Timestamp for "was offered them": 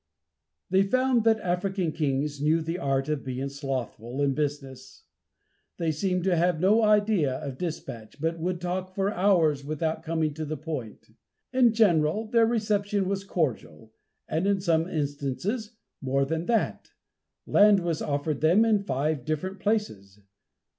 17.81-18.65